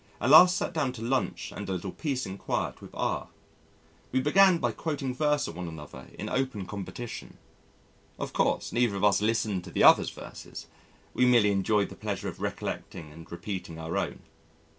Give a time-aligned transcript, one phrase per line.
[0.19, 3.27] at last sat down to lunch and a little peace and quiet with R.
[4.11, 7.37] We began by quoting verse at one another in open competition.
[8.17, 10.65] Of course neither of us listened to the other's verses.
[11.13, 14.21] We merely enjoyed the pleasure of recollecting and repeating our own.